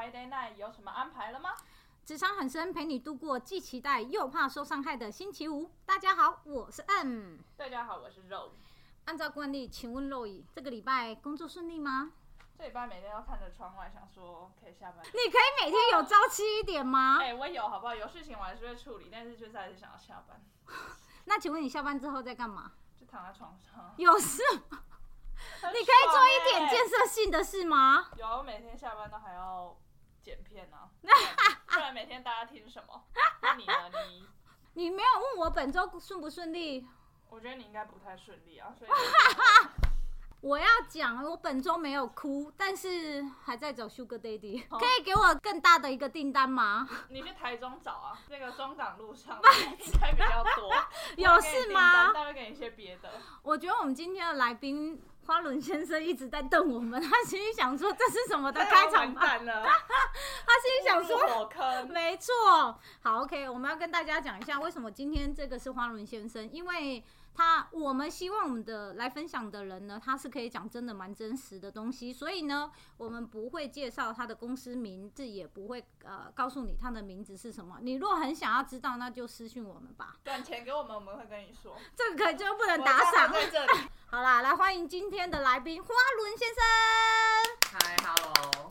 [0.00, 1.50] Friday night 有什么安排了吗？
[2.06, 5.70] 职场很深，陪你度过既期待又怕受伤害的星期五。
[5.84, 7.36] 大家好，我是 M。
[7.54, 8.54] 大家好，我是肉。
[9.04, 12.12] 按照惯例，请问肉姨，这个礼拜工作顺利吗？
[12.56, 15.04] 这礼拜每天都看着窗外，想说可以下班。
[15.04, 17.18] 你可以每天有朝气一点吗？
[17.20, 17.94] 哎、我有好不好？
[17.94, 20.42] 有事情我还是会处理，但是就是还是想要下班，
[21.26, 22.72] 那请问你下班之后在干嘛？
[22.98, 23.92] 就躺在床上。
[23.98, 24.42] 有事
[25.62, 28.08] 你可以做一点建设性的事吗？
[28.16, 29.76] 有，我每天下班都还要
[30.22, 30.88] 剪片啊，
[31.68, 33.04] 不然每天大家听什么？
[33.42, 33.72] 那你呢？
[34.08, 34.26] 你
[34.84, 36.86] 你没有问我本周顺不顺利？
[37.28, 38.90] 我觉得你应该不太顺利啊，所以
[40.40, 46.88] 我要讲，我本周没有哭，但是还在找 Sugar Daddy，可以给我更大的一个订单吗？
[47.10, 50.72] 你去台中找啊，那个中港路上应该比较多。
[51.16, 52.12] 有事吗？
[52.14, 53.10] 他会给你一些别的。
[53.42, 59.38] 我觉得我们今天的来宾花轮先生一直在瞪我们， 他心里想说这是什么的开场完白？
[59.46, 61.20] 他心里想说。
[61.88, 62.34] 没错，
[63.00, 77.78] 好，OK，我们要跟大家讲一下为什么今天这个是花轮先生，因为他我们希望我们的来分享的人呢，他是可以讲真的蛮真实的东西，所以呢，我们不会介绍他的公司名字，也不会呃告诉你他的名字是什么。
[77.82, 81.76] 你如果很想要知道，那就私信我们吧，转钱给我们，我们会跟你说。
[81.96, 83.34] 这个可就不能打赏我。
[83.34, 83.72] 在这里。
[84.10, 86.62] 好啦，来欢迎今天的来宾花轮先生。
[87.72, 88.68] 嗨，Hello！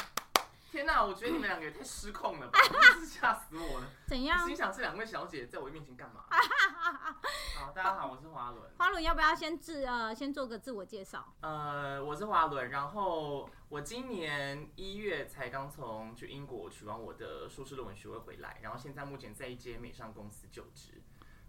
[0.71, 3.87] 天哪，我觉得你们两个也太失控了吧， 真是吓死我了。
[4.07, 4.45] 怎样？
[4.45, 6.23] 心想这两位小姐在我面前干嘛？
[7.57, 8.71] 好，大家好，我是华伦。
[8.77, 11.33] 花轮要不要先自呃先做个自我介绍？
[11.41, 21.01] 呃，我是华伦，然后我今年一月才刚从去英国取完我的硕士论文学位回来，然后现在目前在一间美商公司就职。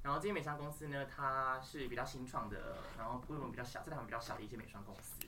[0.03, 5.21] 然后这间美商公司呢，它是比较新创的，然后规模比较小，在台湾比较小的一些美商公司。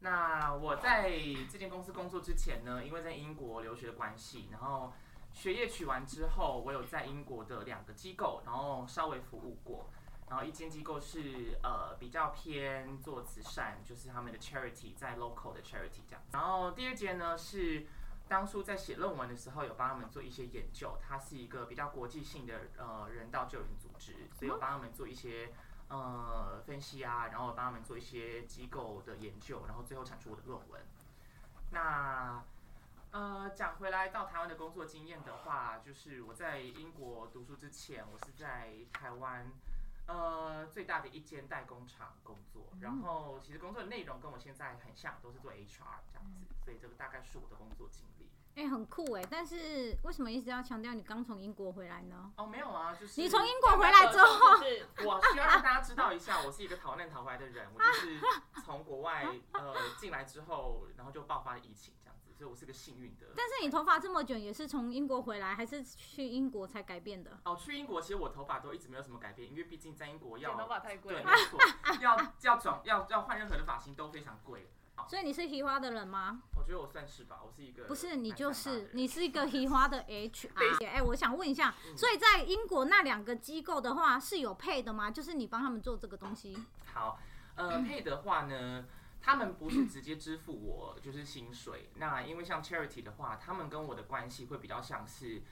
[0.00, 1.10] 那我在
[1.50, 4.92] 这间公司工作之前呢，因为在英国留学的关系，然后
[5.32, 9.88] 学业取完之后，我有在英国的两个机构，然后稍微服务过。
[10.28, 16.22] 然后一间机构是呃比较偏做慈善，就是他们的 charity 在 local 的 charity 这样。
[16.32, 17.86] 然后第二间呢是
[18.28, 25.52] 当初在写论文的时候有帮他们做一些研究，它是一个比较国际性的呃人道救援组织，所以我帮他们做一些
[25.88, 30.82] 呃分析啊，然后帮他们做一些机构的研究，然后最后产出我的论文。
[31.70, 32.42] 那
[33.12, 39.52] 呃，讲回来到台湾的工作经验的话，就是我在英国读书之前，我是在台湾
[40.06, 48.30] 呃最大的一间代工厂工作，然后其实工作的内容跟我现在很像，都是做 HR 这样子，所以这个大概是我的工作经历。
[48.54, 52.30] 哎、很酷哎，但是为什么一直要强调你刚从英国回来呢？
[52.36, 58.20] 哦，没有啊，就是你从英国回来之后，就是我需要让大家知道一下，我是一个逃难逃回来的人，我就是
[58.64, 63.28] 从国外呃进来之后，然后就爆发了疫情这样子，所以我是个幸运的。
[63.34, 67.40] 但是你头发这么卷，也是从英国回来，还是去英国才改变的？
[67.44, 71.30] 哦，去英国其实我头发都一直没有什么改变，因为毕竟在英国要剪头发太贵对，了。
[71.30, 71.58] 没错，
[72.00, 74.70] 要要转要要换任何的发型都非常贵。
[75.08, 76.42] 所以你是移花的人吗？
[76.56, 80.84] 我觉得我算是吧，我是一个不是，你就是你是一个移花的 HR。
[80.86, 85.10] 哎、我想问一下，嗯所以在英国那两个机构的话是有配的吗？
[85.10, 86.56] 就是你帮他们做这个东西？
[86.92, 87.18] 好，
[87.56, 88.86] 呃，配的话呢，
[89.20, 95.42] 他们不是直接支付我就是薪水， 那因为像 charity 的话，他们跟我的关系会比较像是。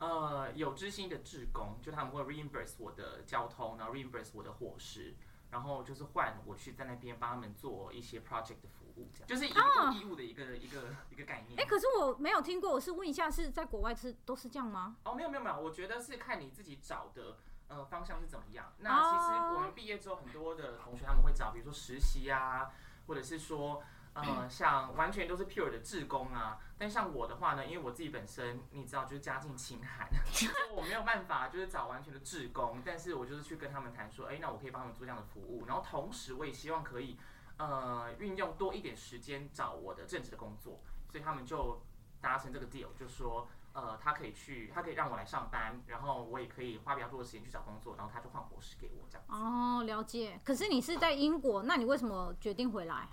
[0.00, 5.16] 呃，有知心的志工，就他们会 reimburse 我的交通，然后 reimburse 我的伙食，
[5.50, 8.87] 然后就是换我去在那边帮他们做一些 project 的服
[9.26, 9.60] 就是一个
[9.92, 11.60] 义务的一个、一个一个概念。
[11.60, 14.96] 哎、可是我没有听过，我是问一下，是在国外是都是这样吗？
[15.04, 17.36] 哦，没有没有没有，我觉得是看你自己找的
[17.68, 18.72] 呃方向是怎么样。
[18.78, 22.70] 那其实我们毕业之后，很多的同学他们会找，比如说实习啊，
[23.06, 23.82] 或者是说
[24.14, 26.58] 呃像完全都是 pure 的志工啊。
[26.80, 37.18] 但像我的话呢，因为我自己本身你知道就是家境清寒， 所以我没有办法就是找完全的志工，但是我就是去跟他们谈说，哎、那我可以帮他们做这样的服务，然后同时我也希望可以
[37.58, 40.80] 呃运用多一点时间找我的正职的工作，
[41.12, 41.82] 所以他们就
[42.20, 43.46] 达成这个 deal，就说。
[43.74, 49.32] 呃，他可以去，他可以让我来上班，然后我也可以花比较多的时间去找工作，然后他就换博士给我这样子。
[49.32, 50.40] 哦，了解。
[50.42, 53.06] 可是你是在英国，那你为什么决定回来？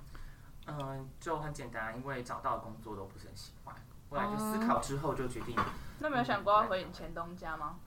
[0.66, 3.76] 嗯、就很简单，因为找到的工作都不是很喜欢，
[4.10, 5.56] 后来就思考之后就决定，
[6.00, 7.78] 那没有想过要回你前东家吗？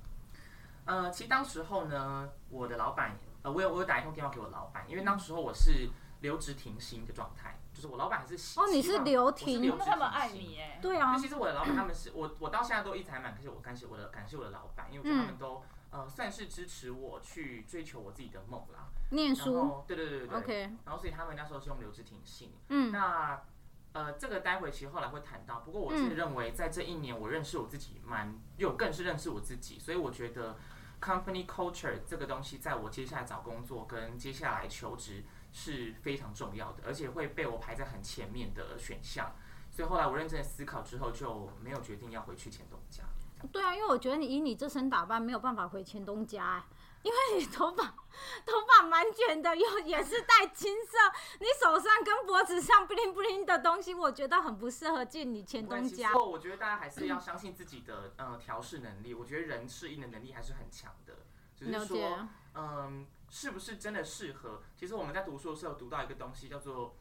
[0.84, 5.90] 呃，其实当时候呢，我的老板，呃，我有我有打一通电话给我老板，因为当时候我是
[6.20, 10.78] 留职停薪的状态，就是我老板还是希哦你是希望留我是停留职那他们爱停薪你哎。
[10.82, 18.88] 对啊就，其实我的老板他们是我，我到现在都一直还蛮感谢我，感谢我的感谢我的老板，因为我觉得他们都、呃算是支持我去追求我自己的梦啦。
[19.10, 22.52] 然念书后对对对对对，OK，然后所以他们那时候是用留职停薪。
[22.68, 23.40] 嗯，那
[23.92, 25.60] 呃，这个待会其实后来会谈到。
[25.60, 30.58] 不过我自己嗯认为，在这一年，我认识我自己蛮，又更是认识我自己，所以我觉得
[31.00, 39.34] company culture 这个东西，在我接下来找工作跟接下来求职是非常重要的，而且会被我排在很前面的选项。
[39.70, 43.04] 所以后来我认真的思考之后，就没有决定要回去前东家。
[43.52, 46.64] 对啊，因为我觉得你以你这身打扮没有办法回前东家、哎，
[47.02, 50.96] 因为你头发头发蛮卷的，又也是带金色，
[51.38, 56.28] 你手上跟脖子上 bling bling 的东西，我觉得很不适合进你前东家不过。
[56.28, 59.14] 我觉得大家还是要相信自己的呃调试能力。
[59.14, 61.18] 我觉得人适应的能力还是很强的，
[61.54, 64.62] 就是说，嗯，是不是真的适合？
[64.76, 66.96] 其实我们在读书的时候读到一个东西，叫做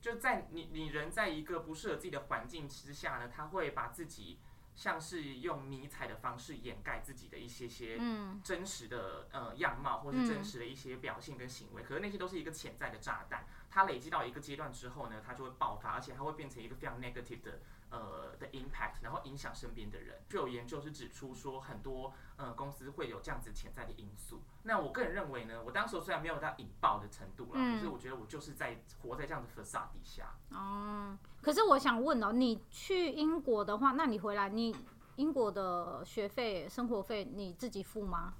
[0.00, 4.38] 就在你你人在一个不适合自己的环境之下呢，他会把自己
[4.74, 20.20] 像是用迷彩的方式掩盖自己的一些些嗯，真实的呃样貌，或是真实的一些表现跟行为，可是那些都是一个潜在的炸弹，它累积到一个阶段之后呢，它就会爆发，而且它会变成一个非常 negative 的呃的 impact，然后影响身边的人。
[20.28, 24.42] 就有研究是指出说，很多呃公司会有这样子潜在的因素。
[24.62, 30.34] 那我个人认为呢，我当时虽然没有到引爆的程度啦，嗯可是我觉得我就是在活在这样的 facade 底下。
[30.50, 34.74] 哦，可是我想问哦，你去英国的话，那你回来，你
[35.16, 38.34] 英国的学费、生活费你自己付吗？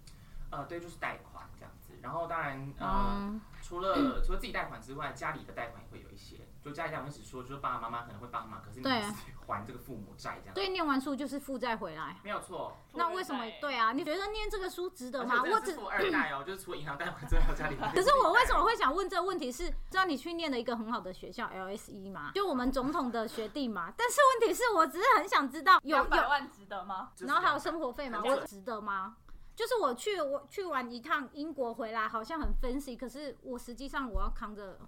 [0.51, 1.93] 呃，对，就是贷款这样子。
[2.03, 3.17] 然后当然呃。
[3.19, 6.37] 嗯，除了除了自己贷款之外，家里的贷款也会有一些。
[6.63, 9.15] 就家里贷款只说，就是爸爸妈妈可能会帮忙，可是你对还是
[9.47, 10.55] 还这个父母债这样。
[10.55, 12.17] 对，念完书就是负债回来。
[12.25, 12.77] 没有错。
[12.93, 13.45] 那为什么？
[13.61, 15.43] 对啊，你觉得念这个书值得吗？
[15.45, 17.77] 我只富二代哦，就是除了银行贷款之外，还有家里。
[17.95, 19.69] 可是我为什么会想问这个问题是？
[19.91, 23.93] 知道你去念了一个很好的学校 LSE 嘛，就我们总统的学弟嘛。
[23.97, 27.11] 但是问题是我只是很想知道有有，两百万值得吗？
[27.19, 29.17] 然后还有生活费嘛，很我值得吗？
[29.57, 34.79] 就是我去我去玩一趟英国回来，好像很 fancy，可是我实际上我要扛着。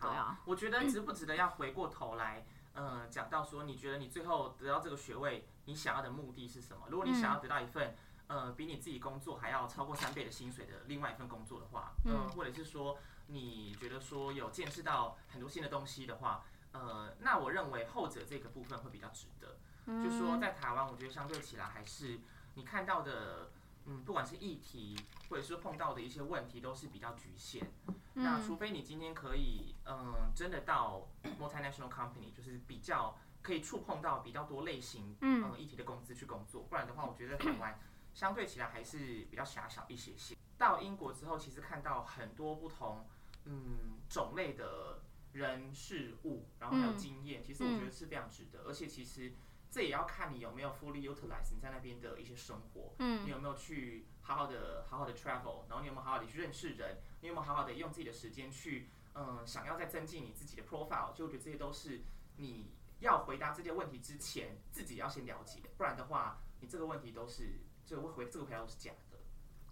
[0.00, 6.86] 对啊好，我觉得值不值得要回过头来，呃，讲到说，你觉得你最后得到这个学位，你想要的目的是什么？
[6.88, 7.96] 如果你想要得到一份，
[8.28, 19.56] 呃，比你自己工作还要超过三倍的薪水的另外一份工作的话，嗯呃，或者是说你觉得说有见识到很多新的东西的话，呃，那我认为后者这个部分会比较值得。
[19.86, 22.20] 嗯就说在台湾，我觉得相对起来还是
[22.54, 23.50] 你看到的，
[23.90, 24.94] 嗯，不管是议题
[25.30, 27.66] 或者是碰到的一些问题，都是比较局限。
[28.12, 31.08] 那除非你今天可以，嗯，真的到
[31.40, 37.78] multinational company，就是比较可以触碰到比较多类型，嗯嗯，议题的公司去工作，不然的话，我觉得台湾
[38.12, 40.36] 相对起来还是比较狭小一些些。
[40.58, 43.06] 到英国之后，其实看到很多不同，
[43.46, 45.00] 嗯，种类的
[45.32, 49.32] 人事物，然后还有嗯经验，其实我觉得是非常值得，而且其实。
[49.70, 62.02] 这也要看你有没有 fully utilize 你在那边的一些生活，嗯你有没有去好好的、好好的 travel，然后你有没有好好的去认识人，你有没有好好的用自己的时间去，嗯，想要再增进你自己的 profile，就我觉得这些都是
[62.36, 69.07] 你要回答这些问题之前自己要先了解，不然的话，你这个问题都是这个回这个回答都是假的。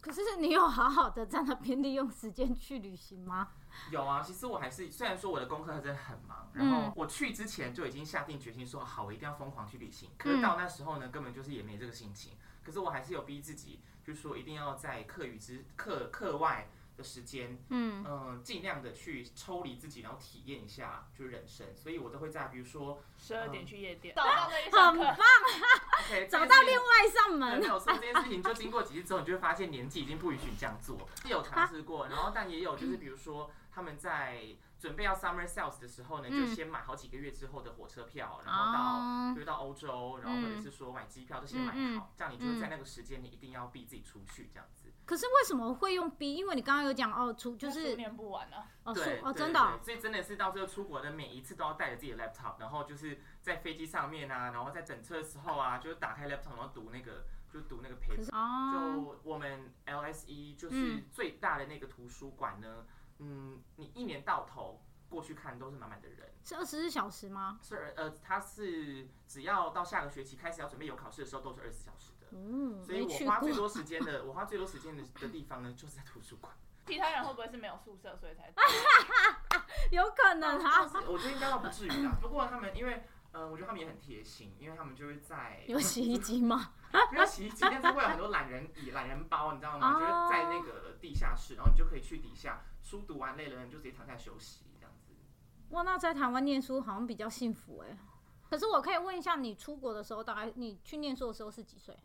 [0.06, 3.48] 可是你有好好的在那边利用时间去旅行吗？
[3.90, 10.10] 有啊，其实我还是虽然说我的功课真的很忙，然后我去之前就已经下定决心说好，我一定要疯狂去旅行。
[10.16, 12.34] 可是到那时候呢，根本就是也没这个心情。
[12.62, 21.66] 可是我还是有逼自己，就是说一定要在课余之课课外的时间，嗯嗯，尽量的去抽离自己，然后体验一下就是人生。
[21.76, 25.22] 所以我都会在比如说十二点去夜店，找到 那一上很棒课，，
[26.08, 27.66] OK， 找到另外一扇，门没。
[27.66, 31.08] 有说，这件事情就经过几次之后，你就会发现年纪已经不允许你这样做。
[31.22, 34.42] 是有尝试过，然后但也有就是比如说他们在
[34.78, 44.85] 准备要 summer sales 的时候呢，就嗯先买好几个月之后的火车票，然后到哦就是到欧洲，然后或者是说买机票都先买好，这样你就是在那个时间你一定要逼自己出去这样子。
[45.06, 46.34] 可是为什么会用 B？
[46.34, 48.66] 因为你刚刚有讲哦，出就书是念不完啊。
[48.82, 58.26] 哦，对哦，真的所以真的是到最后出国的每一次都要带着自己的 laptop，然后就是在飞机上面啊，然后在整车的时候啊，就是打开 laptop 然后读那个就读那个 paper
[58.72, 62.84] 就我们 LSE 就是嗯最大的那个图书馆呢，
[63.18, 66.32] 嗯，你一年到头过去看都是满满的人。
[66.42, 67.58] 是二十四小时吗？
[67.62, 72.15] 是呃，它是只要到下个学期开始要准备有考试的时候，都是二十四小时的。
[72.32, 73.02] 嗯，所以。
[73.02, 76.52] 我花最多 时间的，我花最多时间的的地方呢，就是在图书馆。
[76.86, 78.52] 其他人会不会是没有宿舍，所以才？
[79.90, 82.16] 有可能啊，我觉得应该倒不至于啦。
[82.20, 83.02] 不过他们因为，
[83.32, 86.72] 呃，我觉得他们也很贴心，因为他们就会在有洗衣机吗？
[87.12, 89.94] 没有洗衣机，但是会有很多懒人椅、懒人包，你知道吗？
[89.94, 95.12] 哦就是在那个地下室，然后你就可以去底下，书读完累了，你就直接躺下休息这样子。
[95.70, 97.98] 哇，那在台湾念书好像比较幸福哎。
[98.48, 101.96] 可是我可以问一下，你出国的时候，大概你去念书的时候是几岁？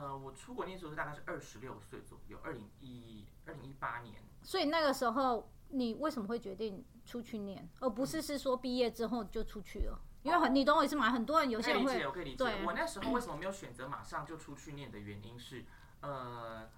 [0.00, 4.14] 呃，我出国念书是大概是二十六岁左右，二零一二零一八年。
[4.42, 9.98] 所以那个时候你为什么会决定出去念，而不是是说毕业之后就出去了？
[10.22, 11.10] 因为很你懂我意思吗？
[11.10, 12.64] 很多人有些人会我可以理解。
[12.64, 15.64] 我那时候为什么 没有选择马上就出去念的原因是，
[16.00, 16.68] 呃，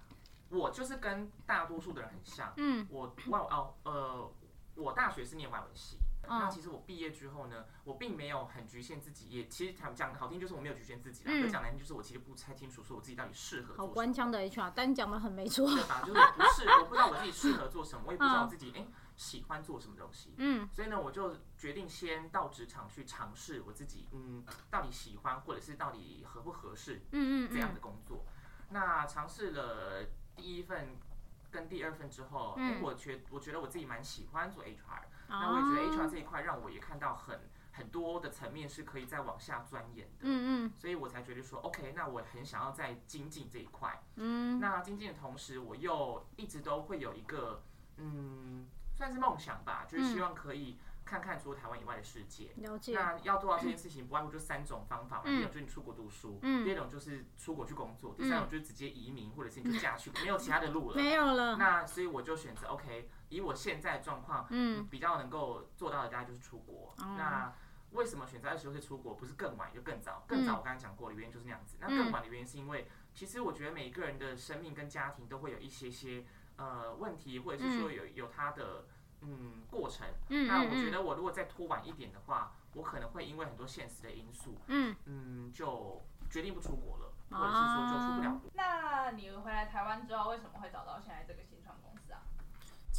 [0.49, 4.31] 我就是跟大多数的人很像，嗯我外哦呃，
[4.75, 5.97] 我大学是念外文系。
[6.23, 13.93] 哦那其实我毕业之后呢，我并没有很局限自己，也其实讲讲好听就是我没有局限自己啦，嗯可讲难听就是我其实不太清楚说我自己到底适合好做什么。
[13.93, 15.65] 官腔的 HR，但你讲的很没错。
[15.67, 16.01] 对吧？
[16.05, 18.85] 就是我不是，我不知道我自己适合做什么，我也不知道我自己哎、
[19.15, 20.33] 喜欢做什么东西。
[20.37, 28.23] 嗯所以呢，我就决定先到职场去尝试我自己，嗯，到底喜欢或者是到底合不合适嗯嗯这样嗯的工作。
[28.69, 30.97] 那尝试了第一份
[31.51, 37.39] 跟第二份之后，哎、嗯我觉我觉得我自己蛮喜欢做 HR，、哦那我也觉得 HR 这一块让我也看到很
[37.71, 40.19] 很多的层面是可以再往下钻研的。
[40.23, 44.01] 嗯嗯所以我才觉得说，OK，那我很想要在精进这一块。
[44.15, 47.63] 嗯那精进的同时，我又一直都会有一个，
[47.97, 52.51] 嗯，算是梦想吧，就是希望可以看看除了台湾以外的世界。
[52.57, 52.93] 了解。
[52.93, 55.23] 那要做到这件 事情，不外乎就三种方法嘛。
[55.25, 60.95] 嗯第一种就是你出国读书，嗯第二种就是出国去工作，第三种就是直接移民，或者是你就嫁去，没有其他的路了。
[60.97, 61.55] 没有了。
[61.55, 66.93] 那所以我就选择 OK，以我现在的状况，嗯比较能够做到的大概就是出国。
[66.99, 67.51] 哦那
[67.91, 70.23] 为什么选择二十六岁出国，不是更晚就更早？
[70.23, 71.75] 嗯更早我刚才讲过的原因就是那样子。
[71.81, 76.23] 那更晚的原因是因为，其实我觉得每一个人的生命跟家庭都会有一些些
[76.55, 78.85] 呃问题，或者是说有有他的
[79.19, 80.07] 嗯过程。
[80.29, 88.51] 嗯那我觉嗯得我如果再拖晚一点的话，我可能会因为很多现实的因素，嗯嗯，就决定不出国了，啊或者是说就出不了国。
[88.53, 92.21] 那你回来台湾之后，为什么会找到现在这个新创公司啊？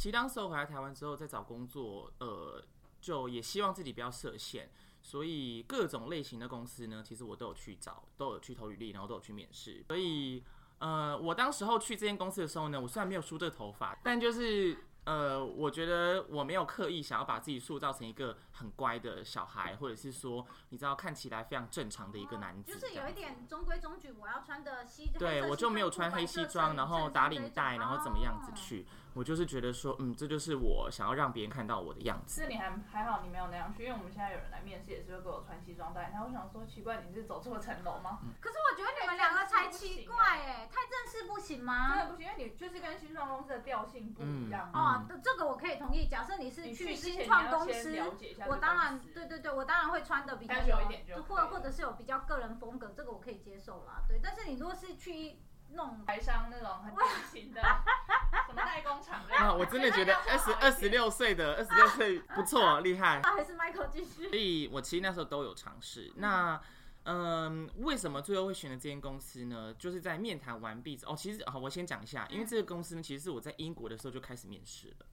[0.03, 2.61] 其实当时我回来台湾之后，在找工作，呃，
[2.99, 4.69] 就也希望自己不要设限，
[5.01, 9.81] 所以各种类型的公司呢，其实我都有去找，都有去投履历，然后都有去面试。
[9.87, 10.43] 所以，
[10.79, 14.77] 呃，我当时候去这间公司的时候呢，我虽然没有梳这个头发，但就是。
[15.05, 25.11] 呃，我觉得我没有刻意想要把自己塑造成一个很乖的小孩，或者是说，你知道看起来非常正常的一个男子就是有一点中规中矩，我要穿的西。
[25.19, 28.87] 对我就没有穿黑西装，然后打领带，然后怎么样子哦去。
[29.13, 32.41] 我就是觉得说，嗯，这就是我想要让别人看到我的样子。
[32.41, 38.19] 是你还还好，你没有那样去，因为我们现在有人来面试也是会给我穿西装带，然后我想说奇怪，你是走错层楼吗？
[38.41, 42.03] 可是我觉得你们两个才奇怪哎，太正式不行吗真吗？
[42.03, 44.71] 的不行，因为你就是跟新创公司的调性不一样。
[44.73, 46.07] 嗯哦，这个我可以同意。
[46.07, 54.01] 假设你是去新创公司，了解一下我当然对对对，我当然会穿的比较 casual 一点就或或者是有比较个人风格，这个我可以接受啦。
[54.07, 55.37] 对，但是你如果是去
[55.75, 57.61] 那种台商那种很典型的
[58.47, 63.19] 什么代工厂这啊，我真的觉得 二十二十六岁的二十六岁不错， 厉害。
[63.21, 64.29] 啊，还是 Michael 继续。
[64.29, 66.11] 所以我其实那时候都有尝试。
[66.15, 66.59] 那
[67.05, 69.73] 嗯，为什么最后会选择这间公司呢？
[69.77, 75.05] 就是在面谈完毕之后，哦，其实好，我先讲一下，因为这个公司呢，其实是我在英国的时候就开始面试了。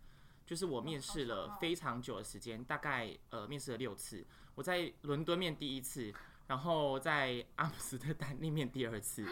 [0.46, 4.26] 就是我面试了非常久的时间，大概呃面试了六次。
[4.56, 6.12] 我在伦敦面第一次，
[6.48, 9.24] 然后在阿姆斯特丹那面第二次，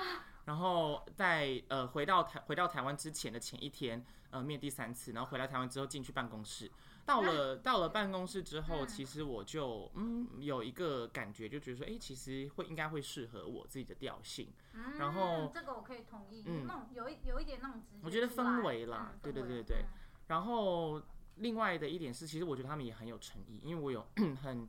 [0.49, 6.73] 然后在呃回到台回到台湾之前的前一天，呃面第三次，然后回来台湾之后进去办公室。
[7.05, 14.51] 到了到了办公室之后，嗯其实我就嗯有一个感觉，就觉得说，哎、其实会应该会适合我自己的调性。
[14.73, 19.89] 嗯然后这个我可以同意，嗯那种有一有一点那种直觉，我觉得氛围啦嗯对对对对嗯
[20.29, 21.03] 然后
[21.37, 24.07] 另外的一点是，其实我觉得他们也很有诚意，因为我有
[24.43, 24.67] 很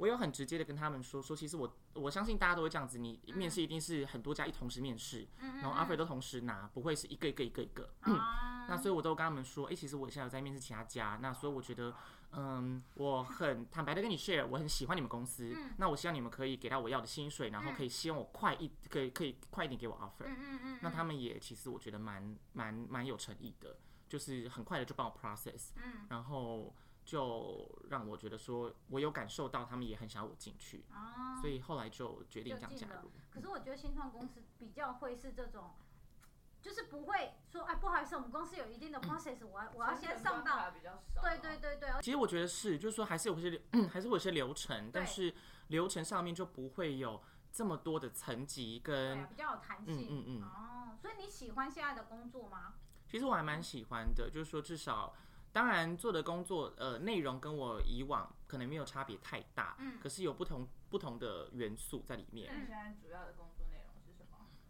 [0.00, 7.90] 我有很直接的跟他们说说，其实我我相信大家都会这样子，你面试一定是很多家一同时面试，嗯然后 offer 都同时拿，不会是一个一个一个一个。
[8.00, 11.92] 啊那所以我都跟他们说，哎、其实我现在有在面试其他家，那所以我觉得，
[12.32, 15.74] 嗯，我很坦白的跟你 share，我很喜欢你们公司，嗯。
[15.76, 20.24] 那我希望你们可以给到我要的薪水，然后可以希望我快一可以可以快一点给我 offer。
[20.24, 23.76] 嗯嗯嗯，那他们也其实我觉得蛮蛮蛮有诚意的，
[24.08, 26.06] 就是很快的就帮我 process，嗯。
[26.08, 26.72] 然后
[27.10, 33.10] 就让我觉得说我有感受到他们也很想要我进去，啊，所以后来就决定这样加入。
[33.28, 35.74] 可是我觉得新创公司比较会是这种，
[36.62, 45.34] 就是不会说，哎，不好意思，我们公司有一定的 process，我要我要先上到，比较少，对对对对，其实我觉得是，就是说还是有一些 还是会有一些流程，但是
[45.66, 50.42] 流程上面就不会有这么多的层级跟啊，比较有弹性，嗯嗯嗯。
[50.44, 52.74] 哦，所以你喜欢现在的工作吗？
[53.08, 55.12] 其实我还蛮喜欢的，就是说至少，
[55.52, 62.60] 当然做的工作呃内容跟我以往可能没有差别太大，嗯可是有不同不同的元素在里面那。
[62.60, 63.59] 你现在主要的工作内容是什么？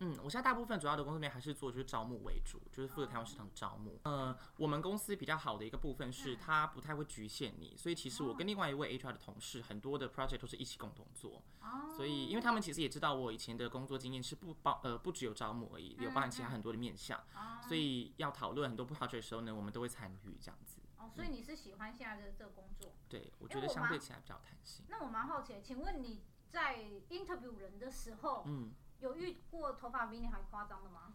[0.00, 4.00] 嗯，我现在大部分主要的工作面还是做就是招募为主，就是负责台湾市场的招募。
[4.04, 11.42] 呃，我们公司比较好的一个部分是它不太会局限你，所以其实我跟另外一位 HR 的同事，很多的 project 都是一起共同做。
[11.60, 20.80] 哦，所以，因为他们其实也知道我以前的工作经验是不包呃不只有招募而已，有包含其他很多的面向，哦所以要讨论很多 project 的时候呢，我们都会参与这样子。
[20.96, 22.94] 哦，哦，所以你是喜欢现在的这个工作？
[23.08, 24.86] 对我觉得相对起来比较弹性。
[24.88, 26.78] 那我蛮好奇，请问你在
[27.10, 31.12] interview 人的时候，嗯，有遇过头发比你还夸张的吗？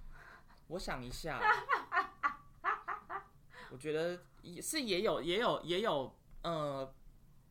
[0.68, 1.40] 我想一下，
[3.72, 6.94] 我觉得也是也有也有也有呃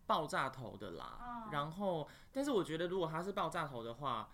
[0.07, 1.19] 爆炸头的啦。
[1.21, 4.29] 嗯然后，但是我觉得如果他是爆炸头的话，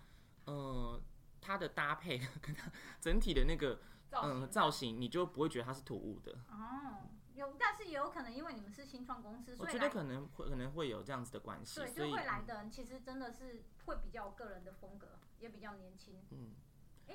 [0.46, 1.00] 嗯、
[1.40, 3.78] 他的搭配 跟他整体的那个
[4.08, 6.32] 造型、嗯造型，你就不会觉得他是突兀的。
[6.48, 7.08] 哦，
[7.40, 16.22] 有，但是也有可能因为你们是新创公司，所我觉得来可能会可能会有这样子的关系，对，所以就会来的人其实真的是会比较有个人的风格，也比较年轻。
[16.30, 16.54] 嗯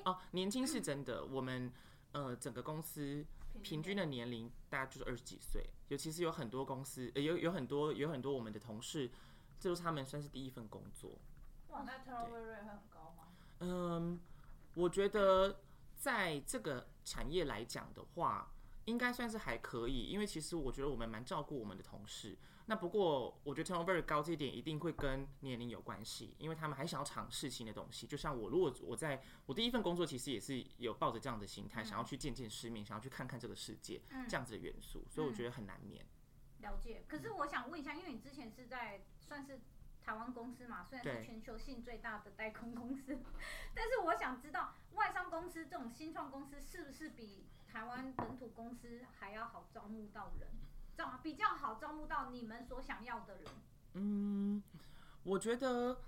[0.04, 1.24] 哦，年轻是真的。
[1.24, 1.72] 我们
[2.12, 3.24] 呃整个公司
[3.62, 9.10] 平均的年龄大概就是二十几岁，尤其是有很多公司，呃、有有很多有很多我们的同事，
[9.58, 11.18] 这都是他们算是第一份工作。
[11.68, 13.28] 哇，那 turnover rate 会很高吗？
[13.60, 14.20] 嗯，
[14.74, 15.62] 我觉得
[15.94, 18.52] 在这个产业来讲的话，
[18.86, 22.36] 应该算是还可以，因为其实我觉得我们蛮照顾我们的同事。
[22.68, 28.08] 那不过，我觉得 turnover 高这一点一定会跟年龄有关系，因为他们还想要尝试新的东西。
[28.08, 36.04] 就像我，如果我在我第一份工作，其实也是有抱着这样的心态，想要去见见世面，想要去看看这个世界，这样子的元素，所以我觉得很难免。
[36.58, 37.04] 了解。
[37.06, 39.60] 可是我想问一下，因为你之前是在算是
[40.02, 43.16] 台湾公司嘛，虽然是全球性最大的代工公司，
[43.74, 50.48] 但是我想知道，外商公司这种新创公司是不是比台湾本土公司还要好招募到人？
[50.96, 53.44] 招比较好招募到你们所想要的人？
[53.92, 54.62] 嗯，
[55.22, 56.00] 我觉得，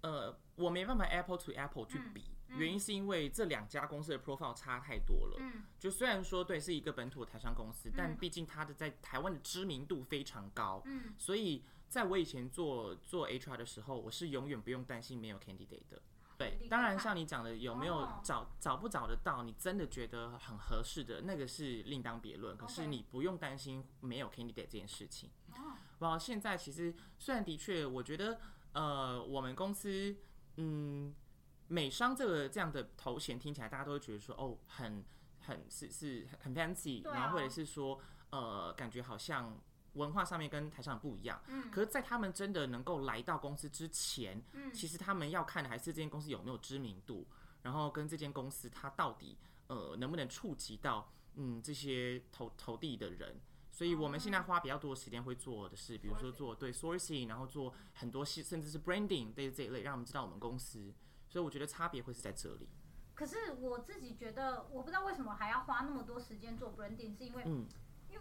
[0.00, 5.36] 呃，我没办法 Apple to Apple 去比，原因是因为这两家公司的 profile 差太多了。
[5.38, 10.80] 嗯，就虽然说对是一个本土的台商公司，但毕竟它的在台湾的知名度非常高。
[10.86, 16.00] 嗯，所以在我以前做做 HR 的时候，我是永远不用担心没有 candidate 的。
[16.38, 22.56] 对当然像你讲的，有没有哦找找不找得到，你真的觉得很合适的那个是另当别论。
[22.56, 25.30] 可是你不用担心没有 candidate 这件事情。
[25.52, 28.38] 哦，哇，现在其实虽然的确，我觉得
[28.72, 30.14] 呃，我们公司
[30.56, 31.14] 嗯，
[31.68, 35.04] 美商这个这样的头衔听起来大家都会觉得说哦，很
[35.40, 37.98] 很是是很 fancy，、啊然后或者是说
[38.30, 39.58] 呃，感觉好像
[39.96, 41.40] 文化上面跟台上很不一样。
[41.48, 47.26] 嗯可是，在他们真的能够来到公司之前，嗯其实他们要看的还是这间公司有没有知名度，
[47.62, 53.40] 然后跟这间公司它到底呃能不能触及到嗯这些投投递的人。
[53.70, 60.94] 所以我们现在花比较多的时间会做的是，比如说做对 sourcing，然后做很多细甚至是 branding 这这一类，让我们知道我们公司。
[61.28, 62.68] 所以我觉得差别会是在这里。
[63.14, 67.66] 可是我自己觉得，我不知道为什么还要花那么多时间做 branding，是因为，嗯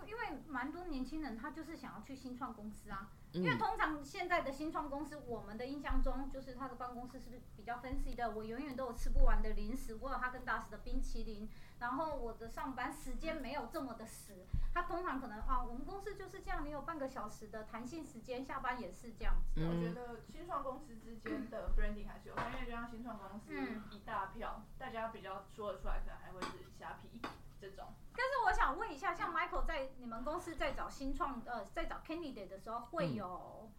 [0.05, 8.31] 因为因为蛮多年轻人他就是想要去新创公司啊，嗯因为通常现在的新创公司，我们的印象中就是他的办公室是不是比较 fancy 的？
[8.31, 14.33] 我永远都有吃不完的零食，我有哈根达斯的冰淇淋，然后我的上班时间没有这么的死。
[14.73, 19.67] 他通常可能啊，我们公司就是这样，你有半个小时的弹性时间，下班也是这样子的。
[19.67, 27.21] 我嗯觉得新创公司之间的 branding 还是有差，因为就像新创公司嗯一大票，大家比较说得出来，可能还会是虾皮
[27.59, 27.93] 这种。
[28.17, 28.94] 但是我想问一
[29.75, 33.69] 在你们公司在找新创呃在找 candidate 的时候，会有、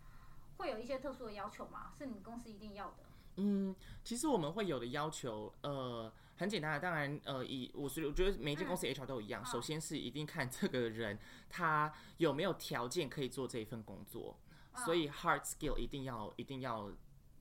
[0.58, 1.94] 会有一些特殊的要求吗？
[1.96, 2.96] 是你们公司一定要的？
[3.36, 14.36] 嗯，其实我们会有的要求，呃，很简单的，当然，呃，以我是我觉得每一间公司 HR 都一样，首先是一定看这个人他有没有条件可以做这一份工作，
[14.84, 16.90] 所以 hard skill 一定要一定要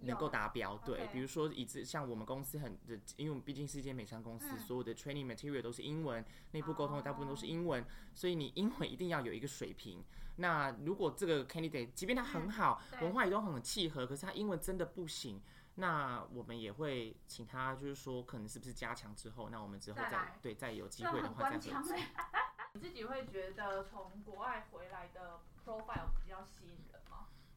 [0.01, 0.77] 能够达标。
[0.79, 10.03] 对比如说以至像我们公司很的，因为我们毕竟是一间美商公司，嗯所有的 training material 都是英文，内部沟通的大部分都是英文，所以你英文一定要有一个水平。
[10.37, 15.41] 那如果这个 candidate 即便他很好，嗯文化也都很契合，可是他英文真的不行。
[15.77, 21.93] 那我们也会请他，就是说，可能是不是加强之后，那我们之后再再对再有机会的话再合作。
[21.93, 22.11] 哎。
[22.75, 26.94] 你自己会觉得从国外回来的 profile 比较吸引人吗？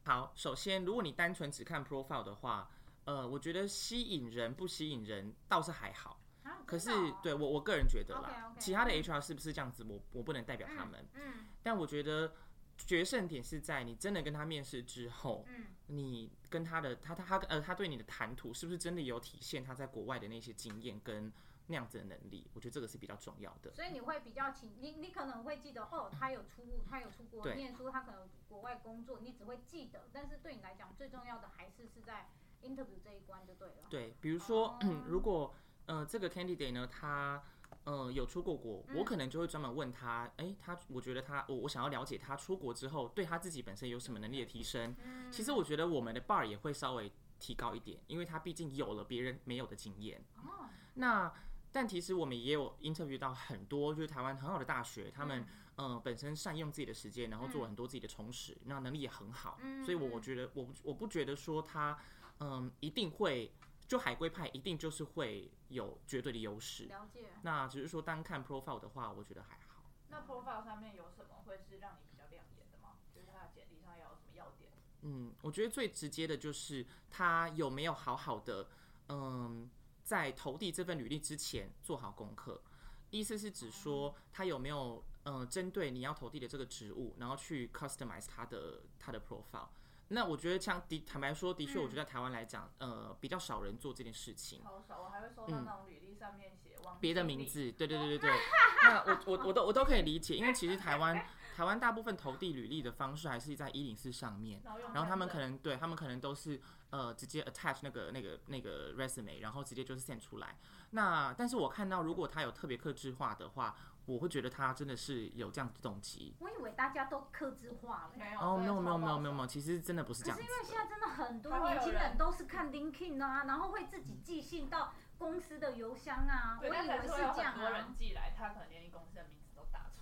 [0.08, 2.70] 好，首先，如果你单纯只看 profile 的话，
[3.04, 6.18] 呃，我觉得吸引人不吸引人倒是还好。
[6.44, 6.90] 啊可是
[7.22, 11.06] 对我我个人觉得啦其他的 HR 是不是这样子，我我不能代表他们。
[11.12, 12.32] 嗯但我觉得
[12.78, 21.30] 决胜点是在你真的跟他面试之后，嗯你跟他的他他他呃他对你的谈吐是不是真的有体现他在国外的那些经验跟
[21.68, 22.50] 那样子的能力？
[22.54, 23.72] 我觉得这个是比较重要的。
[23.72, 30.08] 所以你会比较请你，你可能会记得哦，他有出国，他有出国念书，他可能国外工作，你只会记得。
[30.12, 32.28] 但是对你来讲，最重要的还是是在
[32.62, 33.74] interview 这一关就对了。
[33.88, 35.54] 对，比如说，哦如果
[35.86, 37.42] 呃这个 candidate 呢，他
[37.84, 44.96] 呃有出过国，我可能就会专门问他，哎、他我觉得他我我想要了解他出国之后对他自己本身有什么能力的提升。
[45.04, 50.24] 嗯其实我觉得我们的 bar 也会稍微提高一点，因为他毕竟有了别人没有的经验。
[50.38, 51.32] 哦，那
[51.72, 61.98] 但其实我们也有 interview 到很多就是台湾很好的大学，他们嗯、呃本身善用自己的时间，然后做了很多自己的充实，那能力也很好，嗯所以我我觉得我我不觉得说他
[62.40, 63.52] 嗯一定会
[63.86, 67.30] 就海归派一定就是会有绝对的优势，了解。
[67.42, 69.84] 那只是说单看 profile 的话，我觉得还好。
[70.10, 72.96] 那 profile 上面有什么会是让你比较亮眼的吗？
[73.14, 74.70] 就是他的简历上要有什么要点？
[75.02, 78.68] 嗯，我觉得最直接的就是他有没有好好的，
[79.08, 79.70] 嗯，
[80.08, 82.62] 在投递这份履历之前做好功课。
[83.10, 89.68] 意思是指说他有没有，嗯，针对你要投递的这个职务，然后去 customize 他的他的 profile。
[90.08, 94.64] 那我觉得像的坦白说，的确，我觉得在台湾来讲，呃，比较少人做这件事情。
[94.64, 98.30] 好少，我还会收到那种履历上面写别的名，字，对对对对对。
[98.84, 101.22] 那我我我都我都可以理解，因为其实台湾
[101.58, 104.62] 台湾大部分投递履历的方式还是在一零四上面，
[104.94, 110.56] 然后他们可能对他们可能都是呃直接 attach 那个那个那个 resume，然后直接就是 send 出来。
[110.90, 113.74] 那但是我看到如果他有特别克制化的话，
[114.06, 116.32] 我会觉得他真的是有这样的动机。
[116.38, 118.10] 我以为大家都克制化了。
[118.16, 120.76] 没有哦，没有没有没有没有没有，其实真的不是这样是因为现。
[120.76, 127.88] 在真的很多年轻人人都是看 LinkedIn 啊，然后会自己寄信到公司的邮箱啊，我对，但以为是这样很多人啊。
[127.96, 129.47] 寄来，他可能连你公司的名字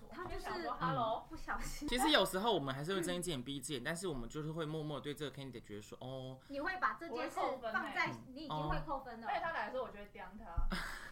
[0.06, 7.40] 错，他就是想说嗯 Hello，不小心，其实有时候我们还是会睁一只眼闭一只眼，但是我们就是会默默地对这个 candidate 觉得说，哦，你会把这件事
[7.72, 9.40] 放在你已经会扣分了对。
[9.40, 10.76] 他来说，我就会刁他。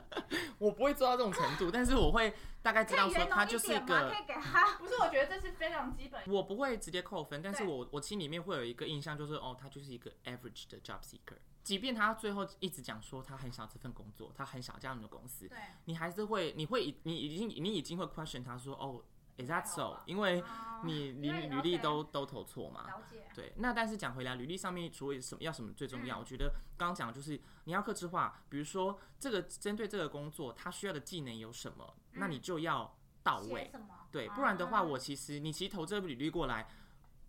[0.58, 3.78] 我不会做到这种程度，但是我会大概知道说他就是一？
[3.80, 6.20] 个可以给他不是，我觉得这是非常基本。
[6.26, 11.36] 我不会直接扣分，但是我我心里面会有一个印象，就是哦，他就是一个 average 的 job seeker。
[11.62, 19.02] 即便他最后一直讲说他很想这份工作，他很想这样的公司，对，你还是会，你会，你已经你已经会 question 他说，哦
[19.38, 20.00] ，is that so？
[20.06, 20.44] 因为哦
[20.84, 22.86] 你你履历都都投错嘛。
[22.86, 23.28] 了解。
[23.34, 33.70] 对，那但是讲回来，履历上面除了什么要什么最重要，嗯我觉得刚刚讲的就是你要克制化，比如说这个针对这个工作，它需要的技能有什么，那你就要到位？
[34.10, 36.68] 对，不然的话，啊我其实你其实投这个履历过来，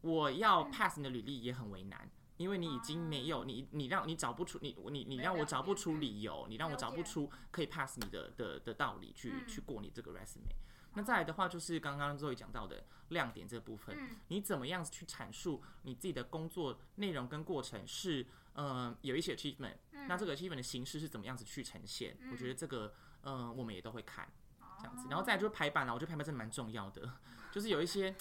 [0.01, 10.53] 我要 pass 你的履历也很为难，因为你已经没有你你让你找不出你你你让我找不出理由，你让我找不出可以 pass 你的的的道理去、嗯去过你这个 resume。
[10.95, 22.15] 那再来的话，就是刚刚周宇讲到的亮点这部分，嗯你怎么样去阐述你自己的工作内容跟过程是，呃，有一些 achievement，、那嗯这个 achievement 的形式是怎么样子去呈现？
[22.31, 24.27] 我觉得这个，呃，我们也都会看。
[24.79, 27.09] 这样子，然后再来就是排版了，我觉得排版真的蛮重要的，
[27.51, 28.13] 就是有一些，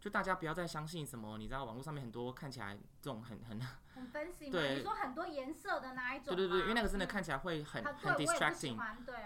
[0.00, 3.60] 就大家不要再相信什么，你知道网络上面很多看起来这种很很，
[3.94, 4.52] 很 fancy 嘛？
[4.52, 6.36] 对你说很多颜色的哪一种吗？
[6.36, 8.78] 对对对，因为那个真的嗯看起来会很它很 distracting，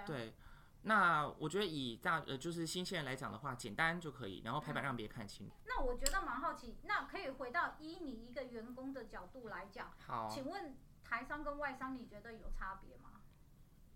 [0.07, 0.35] 对。
[0.85, 5.49] 那我觉得以大呃就是新鲜人来讲的话，简单就可以，然后排版让别人看清。
[5.67, 13.21] 那我觉得蛮好奇，那可以回到以你一个员工的角度来讲，好，请问台商跟外商你觉得有差别吗？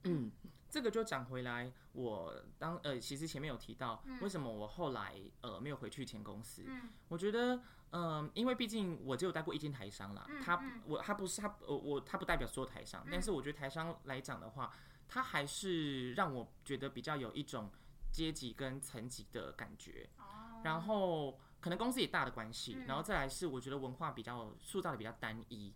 [0.05, 0.31] 嗯，
[0.70, 6.64] 这个就讲回来，我当呃，其实前面有提到，为什么我后来呃没有回去前公司？
[6.68, 7.61] 嗯我觉得，
[7.92, 14.72] 嗯、因为毕竟我只有待过一间台商啦，他我他不是他我我他不代表所有台商，但是我觉得台商来讲的话，
[15.09, 17.71] 他还是让我觉得比较有一种
[18.12, 25.75] 阶级跟层级的感觉，哦，然后可能公司也大的关系，嗯然后再来是我觉得文化比较塑造的比较单一，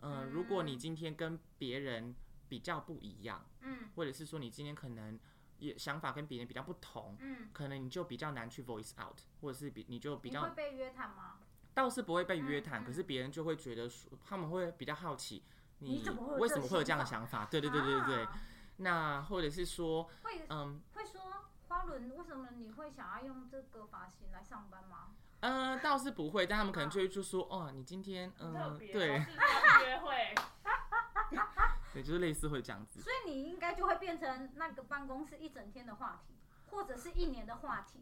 [0.00, 2.14] 嗯、如果你今天跟别人
[2.48, 3.44] 比较不一样。
[3.60, 5.18] 嗯或者是说你今天可能
[5.58, 11.38] 也想法跟别人比较不同，嗯，可能你就比较难去 voice out，或者是比你就比较会被约谈吗？
[11.74, 15.42] 倒是不会被约谈，嗯嗯可是别人就会觉得说他们会比较好奇
[15.78, 16.04] 你
[16.38, 17.46] 为什么会有这样的想想法？
[17.46, 18.24] 对对对对对。
[18.24, 18.40] 啊
[18.78, 21.20] 那或者是说，会嗯会说
[21.68, 25.10] 花轮为什么你会想要用这个发型来上班吗？
[25.40, 29.30] 呃，倒是不会，但他们可能就会就说，哦，你今天很特嗯，别哦，对是
[29.84, 30.34] 约会，
[31.92, 33.00] 对，就是类似会这样子。
[33.00, 36.34] 所以你应该就会变成那个办公室一整天的话题，
[36.70, 38.00] 或者是一年的话题，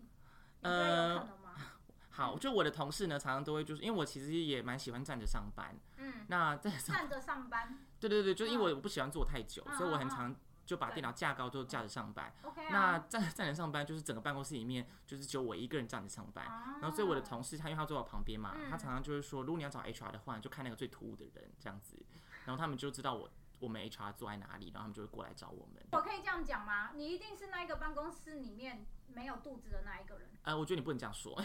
[0.61, 1.55] 你觉得有可能吗？
[2.11, 12.33] 好，就我的同事呢，常常都会就是因为我其实也蛮喜欢站着上班，嗯，那在上站着上班 对对对，就因为我不喜欢坐太久，嗯所以我很嗯嗯常就把电脑架高，就架着上班。
[12.43, 12.99] ，OK 那啊。
[13.09, 16.45] 站站着上班，就是整个办公室里面就是只有我一个人站着上班。
[16.47, 21.97] 啊然后所以我的同事他因为他坐我旁边嘛，嗯他常常就是说，如果你要找 HR 的话，你就看那个最突兀的人这样子，
[22.45, 25.83] 然后他们就知道我我们 HR 坐在哪里，然后他们就会过来找我们。
[25.93, 26.91] 我可以这样讲吗？
[26.95, 30.29] 你一定是那一个办公室里面没有肚子的那一个人。
[30.43, 31.45] 呃，我觉得你不能这样说， 他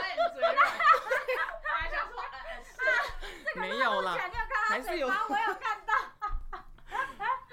[0.00, 5.26] 在你 嘴软，我还想说，呃呃是没有啦，你有看他还是有巴？
[5.28, 5.81] 我有看到。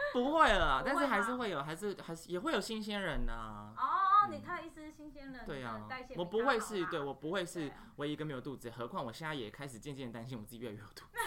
[0.13, 11.19] 不会了啦，但是还是会有，还是还是也会有新鲜人呢、哦，你他的意思是新鲜人，对呀、你的代谢比我不会是对我不会是唯一一个没有肚子，何况我现在也开始渐渐担心我自己越来越有肚子。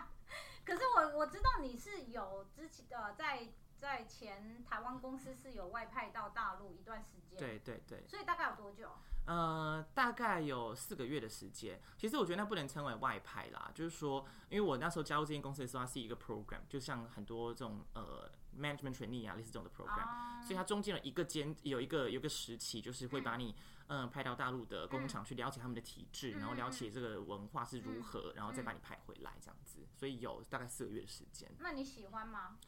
[0.64, 8.90] 可是我我知道你是有之前呃在在前台湾公司是有外派到大陆一段时间，，对对对，所以大概有多久？
[9.26, 11.80] 呃，大概有四个月的时间。
[11.96, 23.52] 其实我觉得那不能称为外派啦，就是说，因为我那时候加入这间公司的时候，它是一个 program，就像很多这种呃 management trainee 啊，类似这种的 program，、啊所以它中间有一个间有一个有一个时期，就是会把你
[23.88, 29.80] 嗯、 呃派到大陆的工厂去了解他们的体制，然后了解这个文化是如何，然后再把你派回来这样子。
[29.92, 31.50] 所以有大概四个月的时间。
[31.58, 32.58] 那你喜欢吗？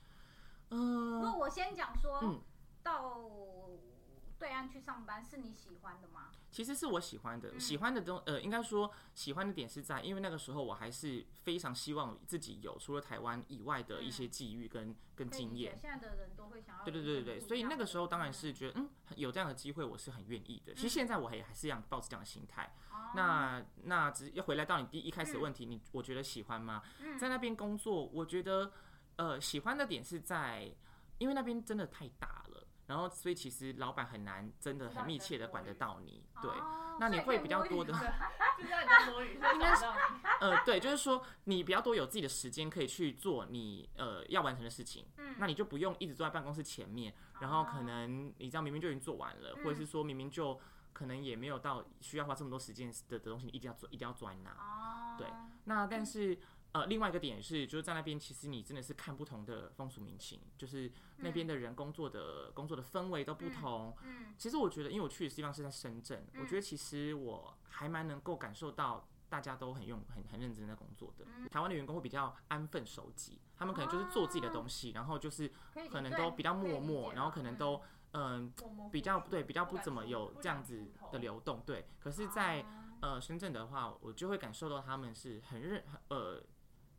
[0.71, 2.41] 嗯、那我先讲说，嗯
[2.83, 3.21] 到
[4.39, 6.31] 对岸去上班是你喜欢的吗？
[6.51, 15.79] 其实是我喜欢的，喜欢的东呃，应该说喜欢的点是在，因为那个时候我还是非常希望自己有除了台湾以外的一些际遇跟、跟可以理解经验。
[15.79, 20.73] 现在的人都会想要对对对对对，所以那个时候当然嗯是觉得，嗯，有这样的机会，我是很愿意的。
[20.73, 22.73] 其实现在我也还是一样抱持这样的心态。
[22.93, 26.83] 哦那那只要回来到你第一开始的问题，你我觉得喜欢吗？
[27.01, 28.73] 嗯在那边工作，我觉得
[29.19, 30.69] 呃喜欢的点是在，
[31.19, 36.25] 因为那边真的太大了，然后所以其实老板很难真的很密切的管得到你。
[36.41, 38.05] 对，哦那你会比较多的摸鱼
[38.59, 40.21] 就 知道你在摸鱼，所以找到你。
[40.41, 50.59] 呃，对，就是说你比较多有自己的时间可以去做你呃要完成的事情，嗯那你就不用一直坐在办公室前面，然后可能你这样明明就已经做完了，或者是说明明就
[50.93, 54.51] 可能也没有到需要花这么多时间的的东西，你一定要做，一定要做在那。
[54.51, 55.29] 哦，对
[55.67, 56.37] 那但是
[56.73, 63.97] 呃，另外一个点是，就是在那边其实你真的是看不同的风俗民情，就是那边的人工作的、工作的氛围都不同。
[64.05, 69.09] 嗯其实我觉得，因为我去的地方是在深圳，我觉得其实我还蛮能够感受到。
[69.31, 75.53] 大家都很用很很认真的工作的，嗯台湾的员工会比较安分守己，他们可能就是做自己的东西，然后就是
[75.91, 77.79] 可能都比较默默，然后可能都
[78.13, 78.51] 嗯、
[78.91, 81.87] 比较对比较不怎么有这样子的流动，对。
[82.01, 82.65] 可是，在
[83.03, 86.43] 呃深圳的话，我就会感受到他们是很认很呃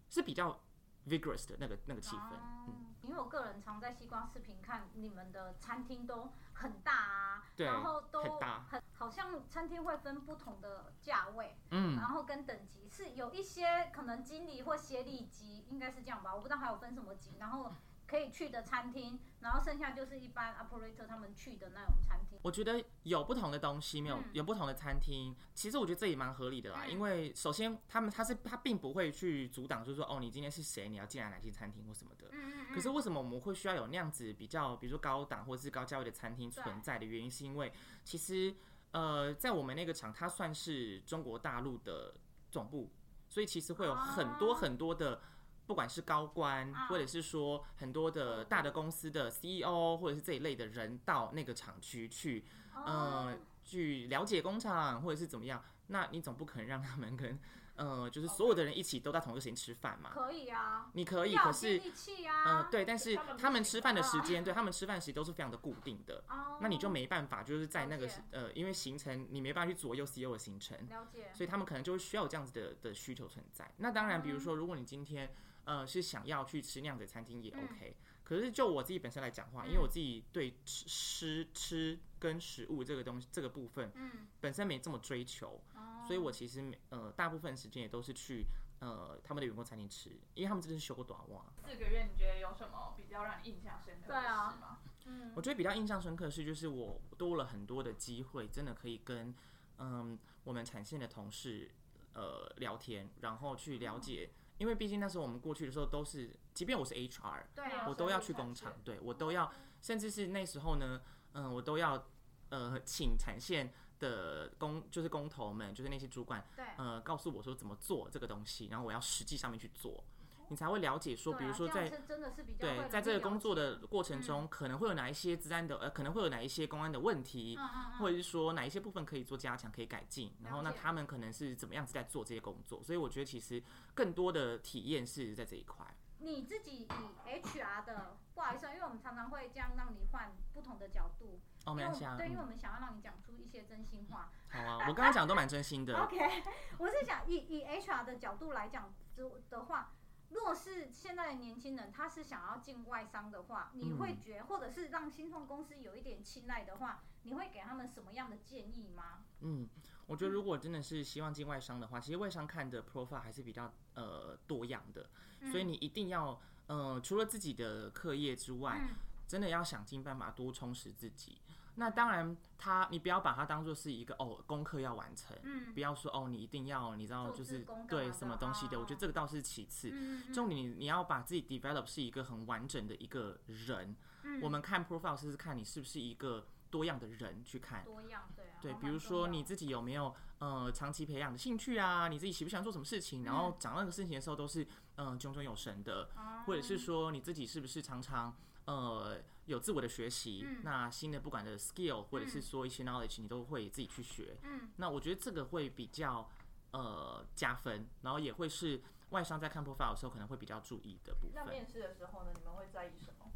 [0.09, 0.59] 是比较
[1.07, 2.31] vigorous 的那个那个气氛，
[2.67, 8.65] 嗯，哦因为我个人常在西瓜视频看你们的餐厅都很大啊，对然后都很大。
[8.69, 11.95] 很好像餐厅会分不同的价位，嗯。
[11.95, 17.73] 然后跟等级是有一些可能经理或协理级应该是这样吧，我不知道还有分什么级，然后
[18.09, 22.39] 可以去的餐厅，然后剩下就是一般 operator 他们去的那种餐厅。
[22.41, 26.85] 我觉得有不同的东西，没有、嗯有不同的餐厅，其实我觉得这也蛮合理的啦。
[26.85, 32.29] 嗯因为首先他们他是他并不会去阻挡，就是说哦你今天是谁，你要进来哪些餐厅或什么的。
[32.31, 37.71] 嗯嗯可是为什么我们会需要有那样子比较，比如说高档或者是高价位的餐厅存在的原因，是因为
[38.03, 38.55] 其实
[38.91, 42.15] 呃，在我们那个厂，它算是中国大陆的
[42.49, 42.89] 总部，
[43.27, 45.21] 所以其实会有很多哦很多的。
[45.69, 46.87] 不管是高官，啊。
[46.87, 52.83] 或者是说很多的大的公司的 CEO，或者是这一类的人到那个厂区去，哦。
[52.85, 57.39] 呃，去了解工厂或者是怎么样，那你总不可能让他们跟
[57.75, 60.09] 呃，就是所有的人一起都在同一个时间吃饭嘛？
[60.13, 73.71] 可以啊，你可以，可是有接地气啊，呃，对，但是他们吃饭的时啊间，对他们吃饭时间都是非常的固定的，哦，那你就没办法，就是在那个呃，因为行程你没办法去左右 CEO 的行程，了解，所以他们可能就会需要有这样子的的需求存在。
[73.77, 75.31] 那当然，比如说，如果你今天
[75.69, 77.63] 呃是想要去吃那样子的餐厅也嗯。
[77.63, 86.03] OK，、可是就我自己本身来讲话，因为我自己对吃吃吃跟食物这个东西这个部分嗯，本身没这么追求，哦。
[86.07, 88.45] 所以我其实没呃大部分时间也都是去
[88.79, 91.45] 呃他们的员工餐厅吃，因为他们真的是修过短袜。
[91.55, 94.79] 四个月，你觉得有什么比较让你印象深刻的对啊事吗？
[95.05, 95.31] 嗯。
[95.35, 99.35] 我觉得比较印象深刻的是，就是我多了很多的机会，真的可以跟
[99.77, 101.69] 嗯我们产线的同事
[102.13, 112.05] 呃聊天，然后去了解，因为毕竟那时候我们过去的时候都是，即便我是 HR，对啊，我都要去工厂，对我都要，甚至是那时候呢，嗯、我都要
[112.49, 120.03] 呃请产线的工就是工头们，就是那些主管，对呃告诉我说怎么做这个东西，然后我要实际上面去做，
[120.49, 127.57] 你才会了解说，比如说在真的是比较对，在这个工作的过程中，可能会有哪一些治安的，呃，可能会有哪一些公安的问题，
[127.99, 135.85] 或者是说哪一些部分可以做加强、可以改进，然后那他们可能是怎么样子在做这些工作，所以我觉得其实更多的体验是在这一块。
[136.21, 136.87] 你自己以
[137.25, 144.29] HR 的，不好意思啊，因为我们常常会这样让你换不同的角度，哦，没关系啊，对，因为我嗯，们想要让你讲出一些真心话。
[144.49, 146.43] 好啊，我刚刚讲的都蛮真心的， OK，
[146.77, 149.93] 我是想以以 HR 的角度来讲之的话，
[150.29, 159.23] 若是现在的年轻人他是想要进外商的话，你会嗯觉或者是让新创公司有一点青睐的话，你会给他们什么样的建议吗？
[159.41, 159.67] 嗯，
[160.05, 165.09] 我觉得如果真的是希望进外商的话，其实外商看的 profile 还是比较呃多样的，
[165.41, 168.95] 嗯所以你一定要呃除了自己的课业之外，嗯
[169.27, 171.39] 真的要想尽办法多充实自己。
[171.75, 179.91] 那当然他你不要把它当做是一个哦功课要完成，嗯不要说哦你一定要你知道就是对什么东西的，哦我觉得这个倒是其次。
[180.33, 183.95] 重点你你要把自己 develop 是一个很完整的一个人。
[184.23, 187.83] 嗯我们看 profile 是看你是不是一个多样的人去看。
[187.83, 192.09] 多样对啊，对，比如说你自己有没有呃长期培养的兴趣啊？
[192.09, 193.23] 你自己喜不喜欢做什么事情？
[193.23, 194.63] 然后讲那个事情的时候都是
[194.95, 198.35] 嗯、呃炯炯有神的，哦或者是说你自己是不是常常
[198.69, 200.43] 呃有自我的学习？
[200.45, 204.37] 嗯那新的不管的 skill 或者是说一些 knowledge，你都会自己去学。
[204.43, 206.29] 嗯那我觉得这个会比较
[206.71, 208.79] 呃加分，然后也会是
[209.09, 211.33] 外商在看 profile 的时候可能会比较注意的部分。
[211.33, 213.31] 那面试的时候呢，你们会在意什么？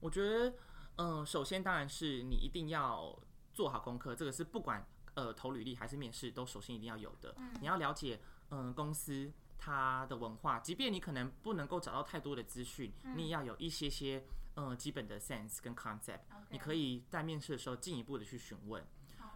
[0.00, 0.54] 我觉得，
[0.96, 3.18] 嗯、首先当然是你一定要
[3.54, 7.34] 做好功课，这个是不管呃投履历还是面试都首先一定要有的。
[7.60, 14.24] 你要了解，嗯、公司它的文化，即便你可能不能够找到太多的资讯，你也要有一些些
[14.58, 18.84] 呃基本的 sense 跟 concept，你可以在面试的时候进一步的去询问。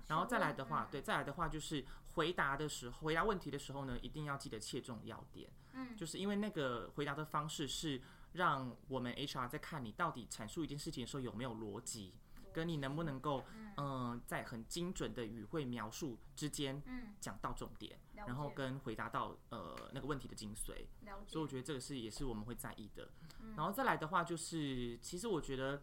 [0.08, 5.48] 然后再来的话，对，再来的话就是回答的时候，回答问题的时候呢，一定要记得切中要点。
[5.74, 12.12] 嗯，就是因为那个回答的方式是让我们 HR 在看你到底阐述一件事情的时候有没有逻辑，
[12.52, 13.44] 跟你能不能够
[13.76, 17.14] 嗯、在很精准的语汇描述之间嗯。
[17.20, 20.86] 讲到重点，了然后跟回答到呃那个问题的精髓。
[21.26, 23.10] 所以我觉得这个是也是我们会在意的。
[23.56, 25.82] 然后再来的话，就是其实我觉得，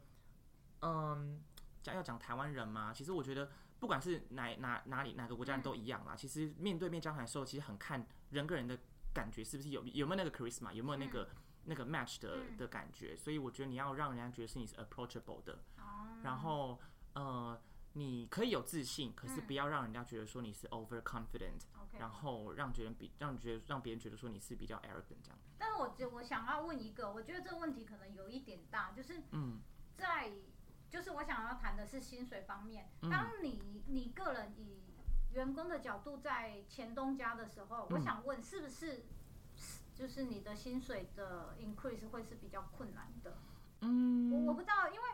[0.81, 1.41] 嗯，
[1.81, 6.15] 讲要讲台湾人嘛，其实我觉得不管是哪哪哪里哪个国家人都一样啦。
[6.15, 8.77] 其实面对面交谈的时候，其实很看人跟人的
[9.13, 11.29] 感觉是不是有有没有那个 charisma，有没有那个、
[11.65, 13.15] 那个 match 的的感觉。
[13.15, 15.59] 所以我觉得你要让人家觉得是你是 approachable 的，
[16.23, 16.79] 然后
[17.13, 17.59] 呃。
[17.93, 21.99] 你可以有自信，可是不要让人家觉得说你是 overconfident，、OK。
[21.99, 25.37] 然后让别人比让觉得让别人觉得说你是比较 arrogant 这样。
[25.57, 29.59] 但是我觉我想要问一个，我觉得这个问题可能有一点大，就是嗯
[29.97, 30.31] 在
[30.89, 32.89] 就是我想要谈的是薪水方面。
[33.01, 34.83] 嗯当你你个人以
[35.33, 39.05] 员工的角度在前东家的时候，我嗯想问是不是
[39.93, 43.37] 就是你的薪水的 increase 会是比较困难的？
[43.81, 45.07] 嗯我我不知道，因为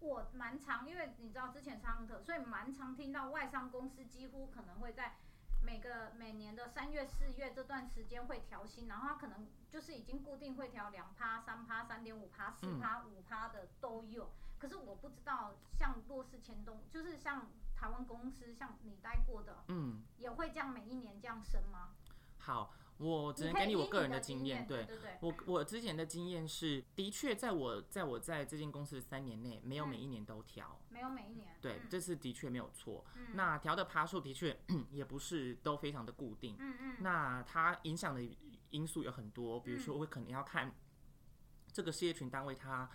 [0.00, 5.16] 我蛮常，因为你知道之前是 hunter，所以蛮常听到外商公司几乎可能会在
[5.62, 14.30] 每个每年的三月、四月这段时间会调薪，然后他可能就是已经固定会调两趴、三趴、三点五趴、四趴、五趴的都有。
[14.58, 21.94] 可是我不知道，像弱势前东，就是像台湾公司，像你待过的，嗯，也会这样每一年这样升吗？
[22.38, 24.86] 好，我只能给你我个人的经验对
[25.20, 30.78] 我我之前的经验是，的确在我在我在这间公司的三年内，没有每一年都调。
[30.90, 31.56] 没有每一年。
[31.60, 33.04] 对，嗯这次的确没有错。
[33.34, 34.54] 那调的爬数的确
[34.92, 36.56] 也不是都非常的固定。
[36.58, 38.22] 嗯嗯那它影响的
[38.70, 40.72] 因素有很多，比如说我可能要看
[41.72, 42.88] 这个事业群单位它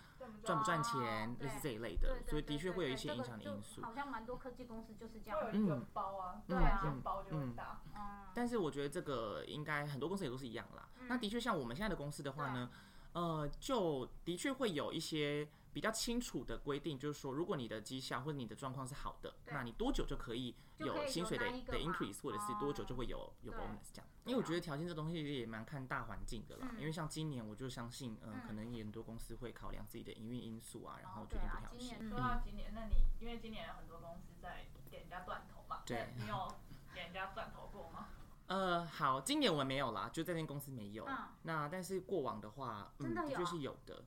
[0.44, 3.82] 赚不赚钱，哦类似这一类的所以的确会有一些影响的因素。
[3.82, 5.40] 好像蛮多科技公司就是这样。
[5.40, 7.80] 会有一个包啊，对啊包就很大。
[7.94, 10.88] 嗯，但是我觉得这个应该很多公司也都是一样啦。
[11.08, 12.70] 那的确像我们现在的公司的话呢，
[13.12, 24.08] 呃，就的确会有一些比较清楚的规定，就是说，如果你的绩效或者你的状况是好的，那你多久就可以有薪水的的 increase，或者是多久就会有有 bonus 这样。
[24.24, 26.68] 因为我觉得条件这东西也蛮看大环境的啦。
[26.72, 31.88] 嗯因为像今年，我就相信，嗯，嗯可能也很多公司会考量自己的营运因素啊，然后哦决定不调薪。
[31.88, 36.48] 年说到今年，那你因为今年有很多公司在给人家断头嘛，对你有
[36.94, 38.08] 给人家断头过吗？
[38.48, 41.04] 呃，好，今年我们没有啦，就这间公司没有。
[41.04, 44.02] 嗯那但是过往的话，嗯，真的有的确是有的。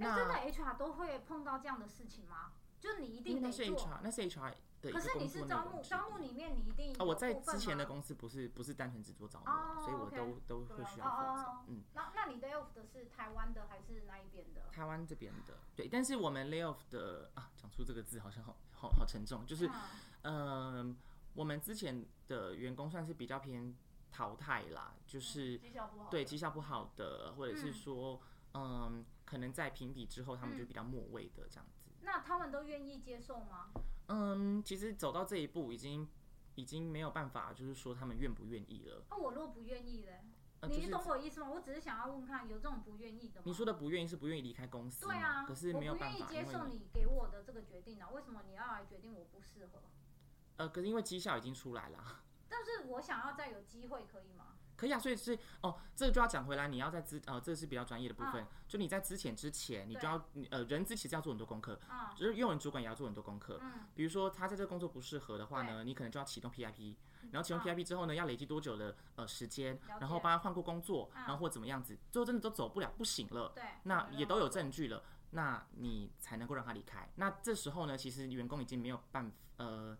[0.00, 2.52] 哎，那真的 HR 都会碰到这样的事情吗？
[2.80, 9.44] 就你一因为那是做，HR，那是 HR 的一个可是你工作内是招募，之一招募里面你一定哦，我在部分之前的吗公司不是不是单纯只做招募
[9.82, 11.64] 所以我 OK 都都会需要负责哦哦哦。
[11.68, 14.62] 嗯，那那你 lay off 的是台湾的还是那一边的？
[14.72, 19.68] 台湾这边的对，但是我们 lay off 的啊，讲出这个字好像好好好沉重，就是
[20.22, 20.96] 嗯嗯，
[21.34, 23.76] 我们之前的员工算是比较偏
[24.10, 28.18] 淘汰啦，就是绩效不好，对绩效不好的，或者是说
[28.54, 31.88] 嗯，可能在评比之后他们就比较末位的这样子。
[32.00, 33.70] 那他们都愿意接受吗？
[34.08, 36.08] 嗯，其实走到这一步已经
[36.56, 39.04] 已经没有办法，就是说他们愿不愿意了。
[39.08, 40.24] 那我若不愿意嘞，
[40.58, 41.48] 呃，就你是懂我意思吗？
[41.48, 43.44] 我只是想要问看，有这种不愿意的吗？
[43.46, 45.12] 你说的不愿意是不愿意离开公司嘛？
[45.14, 49.80] 对啊，可是没有办法，我不愿意接因为你受你给我的这个决定啊，为什么你要来决定我不适合？
[50.56, 54.56] 呃，可是因为绩效已经出来了， 但是我想要再有机会，可以吗？
[54.80, 63.58] 可以啊，所以是哦，这个就要讲回来，你要在之呃，这是比较专业的部分，嗯就你在之前之前，你就要你呃，人资其实要做很多功课，啊、就是用人主管也要做很多功课。
[63.60, 66.94] 嗯，比如说他在这个工作不适合的话呢，你可能就要启动 PIP，
[67.30, 75.02] 然后启动嗯 PIP 之后呢，要累积多久的呃时间解，然后帮他换过工作，嗯然后或怎么样子，最后真的都走不了不行了，对，那也都有证据了。
[75.32, 77.08] 那你才能够让他离开。
[77.14, 79.96] 那这时候呢，其实员工已经没有办法，呃，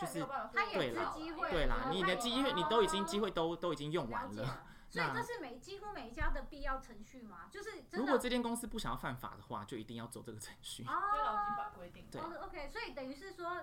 [0.00, 4.64] 就是他也是对啦机会，对啦，你的机会你都已经机会都都已经用完了。
[4.88, 10.82] 所以这是每几乎每一家的必要程序嘛，就是真的如果这间公司不想要犯法的话，就一定要走这个程序。
[10.82, 12.08] 这劳基哦法规定。
[12.10, 13.58] 对哦，OK，所以等于是说，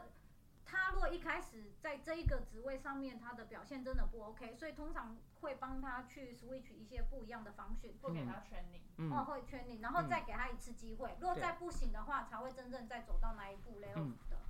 [0.68, 9.12] 他如果一开始在这一个职位上面他的表现真的不 OK，所以通常会帮他去 switch 一些不一样的方训，不给他 training，嗯。
[9.12, 13.80] 哦，会圈你，然后再给他一次机会，如果再不行的话，才会真正再走到那一步。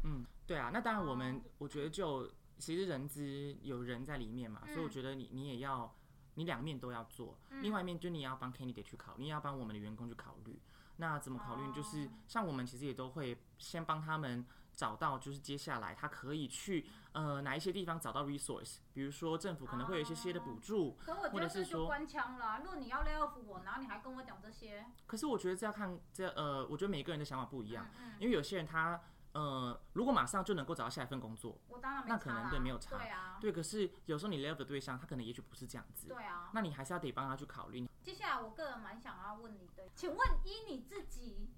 [0.04, 5.94] 嗯，对啊，那当然我哦们我觉得就其实人资有人在里面嘛，所以我嗯觉得你你也要
[6.36, 10.60] 你两面都要做，另外一面就你也要帮 candidate 去考虑，你也要帮我们的员工去考虑。
[10.98, 11.72] 那怎么考虑？
[11.74, 14.46] 就是哦像我们其实也都会先帮他们
[14.78, 20.96] 找到，就是接下来他可以去呃哪一些地方找到 resource，比如说政府可能会有一些些的补助，
[21.32, 22.60] 或者是说得这就官腔了。
[22.60, 29.02] 如果你要 lay off 我，然后你还跟我讲这些，可是我觉得这要看这呃，我觉得每个人的想法不一样，嗯嗯，因为有些人他
[29.34, 36.52] 呃如果马上就能够找到下一份工作，我当然没那可能对没有差对啊，对，可是有时候你 love 的对象他可能也许不是这样子，对啊。
[36.54, 37.90] 那你还是要得帮他去考虑。
[38.04, 41.50] 接下来我个人蛮想要问你的，请问依你自己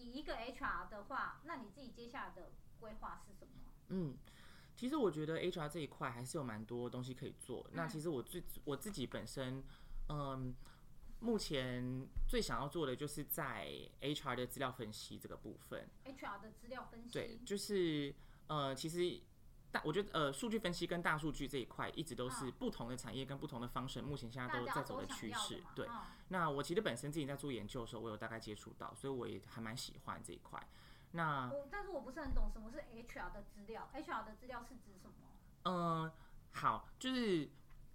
[0.00, 3.52] 以一个 HR 的话，那你自己接下来的规划是什么？
[3.88, 4.16] 嗯，
[4.76, 7.68] 其实我觉得 HR 这一块还是有蛮多东西可以做。
[7.72, 9.62] 那其实我最我自己本身，
[10.08, 10.54] 嗯，
[11.20, 13.68] 目前最想要做的就是在
[14.00, 15.88] HR 的资料分析这个部分。
[16.04, 18.14] HR 的资料分析，对，就是
[18.46, 19.20] 呃，其实
[19.72, 25.62] 大我觉得呃，数据分析跟大数据这一块一直都是嗯不同的产业跟不同的方式，目前现在都在走的趋势。
[25.74, 30.60] 对，嗯那我其实本身自己在做研究的时候，我有大概接触到，所以我也还蛮喜欢这一块。
[31.12, 35.14] 那我但是我不是很懂什么是 HR 的资料，HR 的资料是指什么？
[35.64, 36.12] 嗯，
[36.52, 37.50] 好，就是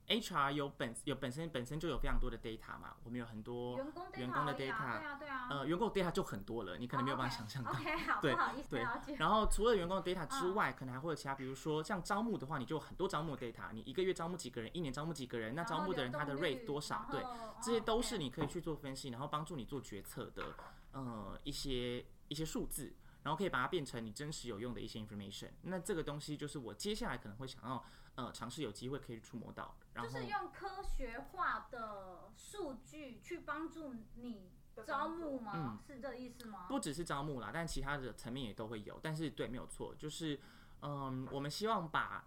[0.07, 7.71] HR 有本有本身本身就有非常多的 data 嘛，我们有很多员工 data 员工的 data，对啊对啊，呃，员工的 data 就很多了，你可能没有办法想象到。
[8.21, 8.77] 对不好意思。
[9.17, 17.07] 然后除了员工的 data 之嗯外，可能还会有其他，比如说像招募的话，你就有很多招募的 data，你一个月招募几个人，一年招募几个人，那招募的人他的 rate 多少？
[17.11, 17.21] 对，
[17.61, 20.53] 这些都哦是你可以去做分析，然后帮助你做决策的
[20.91, 22.93] 呃一些一些数字，
[23.23, 25.49] 然后可以把它变成你真实有用的一些 information。
[25.63, 27.83] 那这个东西就是我接下来可能会想要
[28.15, 34.51] 呃尝试有机会可以触摸到，然后就是用科学化的数据去帮助你
[34.85, 35.51] 招募吗？
[35.55, 36.65] 嗯是这意思吗？
[36.67, 38.99] 不只是招募啦，但其他的层面也都会有。
[39.01, 40.39] 但是对，没有错，就是
[40.81, 42.25] 嗯，我们希望把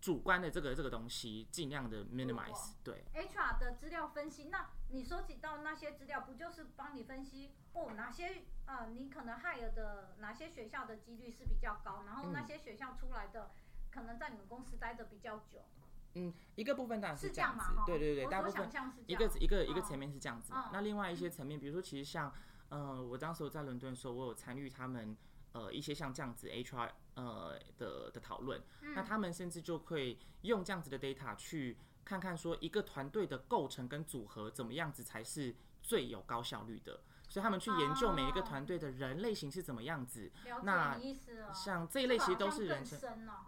[0.00, 3.04] 主观的这个这个东西尽量的 minimize，对。
[3.14, 13.50] HR 的资料分析，那你收集到那些资料，不就是帮你分析哦哪些呃你可能 hire 的哪些学校的几率是比较高，然后那嗯些学校出来的、
[13.90, 15.60] 可能在你们公司待的比较久，
[16.14, 18.68] 嗯，一个部分当然是这样子对对对，大部分
[19.06, 19.82] 一个一个一个嗯。
[19.82, 22.32] 层面是这样子那另外一些层面，比如说其实像
[22.68, 25.16] 呃，我当时我在伦敦的时候，我有参与他们
[25.52, 28.94] 呃一些像这样子 HR 呃的的讨论，嗯。
[28.94, 31.76] 那他们甚至就会用这样子的 data 去
[32.10, 37.00] 看看说一个团队的构成跟组合怎么样子才是最有高效率的。
[37.28, 40.98] 所以他们去研究每一个哦团队的人类型是怎么样子，了那。
[41.54, 42.98] 像这一类其实都是人生。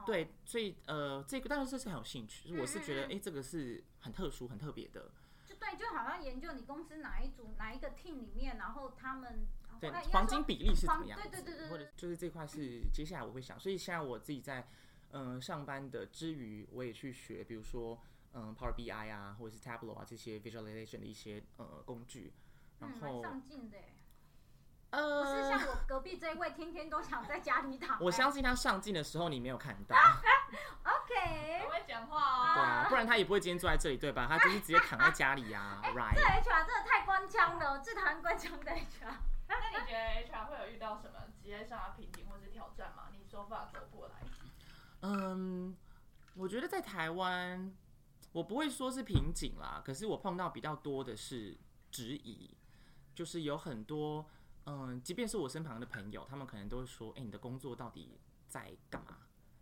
[0.07, 5.11] 对，所以呃，这个当然这是很有兴趣，我是觉得哎、诶这个是很特殊、很特别的。
[5.45, 9.45] 就对，就好像研究你公司哪一组哪一个 team 里面，然后他们
[9.81, 11.29] 对黄金比例是怎么样子？
[11.29, 14.69] 对对对对或者就是这块是接下来我会想，所以现在我自己在
[15.11, 18.01] 嗯、呃上班的之余，我也去学，比如说
[18.35, 22.33] 嗯、Power BI 啊，或者是 Tableau 啊这些 visualization 的一些呃工具，
[22.79, 23.77] 然后、上进的
[24.91, 25.23] 呃。
[25.25, 27.99] 不是呃，像我隔壁这一位，天天都想在家里躺。
[28.01, 29.97] 我相信他上镜的时候你没有看到，
[30.85, 32.55] OK， 我会讲话哦。
[32.55, 34.27] 对啊，不然他也不会今天坐在这里，对吧？
[34.29, 36.15] 他就是直接躺在家里呀、啊、 这，right？
[36.15, 36.21] 这
[36.51, 39.15] HR 真的太官腔了，最讨厌官腔的 HR。
[39.49, 43.09] 那你觉得 HR 会有遇到什么职业上的瓶颈或是挑战吗？
[43.13, 44.15] 你说法走过来，
[45.03, 45.77] 嗯，
[46.35, 47.75] 我觉得在台湾，
[48.33, 51.57] 我不会说是瓶颈啦，可是我碰到比较多的是
[51.91, 52.51] 质疑，
[53.15, 54.27] 就是有很多，
[54.67, 58.19] 嗯，即便是我身旁的朋友，他们可能都会说，哎、你的工作到底
[58.49, 59.19] 在干嘛？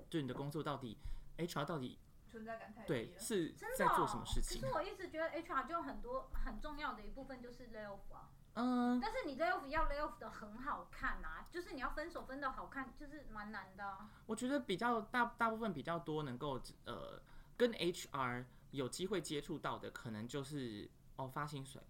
[0.08, 0.96] 就你的工作到底
[1.38, 1.98] ，HR 到底
[2.28, 2.86] 存在感太低了。
[2.86, 4.68] 对是在做什么事情可？
[4.68, 14.10] 是我一直觉得 HR 就很多很重要的一部分就是 lay off 啊，嗯，但是你 lay off 要 lay off 的很好看啊，就是你要分手分的好看，就是蛮难的、啊。
[14.26, 17.20] 我觉得比较大大部分比较多能够呃
[17.56, 21.82] 跟 HR 有机会接触到的，可能就是哦发薪水，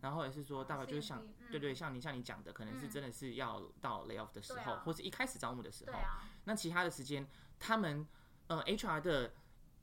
[0.00, 2.90] 然后也是说大概就是像、对对，像你像你讲的，可能是嗯。
[2.90, 7.28] 真的是要到 lay off 的时候，或是一开始招募的时候，啊，那其他的时间，
[7.58, 8.06] 他们
[8.46, 9.34] 呃 HR 的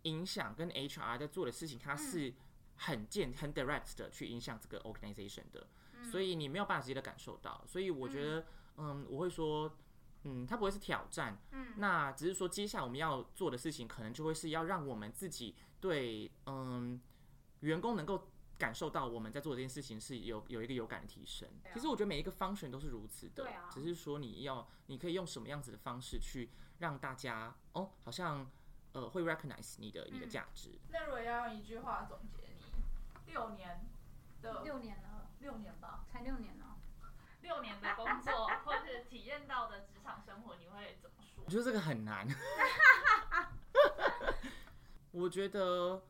[0.04, 2.34] 影响跟 HR 在做的事情，它是
[2.78, 5.68] 很间很 direct 的去影响这个 organization 的。
[6.12, 7.64] 所以你没有办法直接的感受到。
[7.66, 8.46] 所以我觉得，
[8.78, 9.76] 嗯，我会说，
[10.24, 15.56] 嗯，它不会是挑战，嗯，那只是说接下来我们要做的事情，可能就会是要让我们自己
[15.88, 17.00] 对，嗯，
[17.60, 18.30] 员工能够。
[18.58, 21.46] 感受到我们在做这件事情是有有一个有感的提升。
[21.74, 28.50] 其实我觉得每一个 function 都是如此的，对啊只是说你要你可以用什么样子的方式去让大家哦，好像
[28.94, 30.80] 呃会 recognize 你的你的价值。
[30.90, 33.86] 那如果要用一句话总结你六年
[34.42, 36.78] 的六年了，六年吧，才六年了。
[37.44, 41.50] 六年的工作或是体验到的职场生活，你会怎么说我？
[41.52, 42.26] 觉得这个很难。
[45.16, 46.04] 我觉得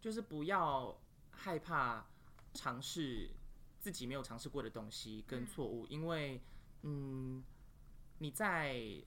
[0.00, 0.96] 就是不要
[1.32, 2.06] 害怕
[2.54, 3.30] 尝试
[3.80, 6.40] 自己没有尝试过的东西跟错误，因为
[6.82, 7.42] 嗯，
[8.18, 9.02] 你在